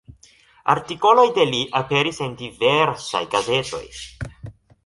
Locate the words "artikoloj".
0.73-1.25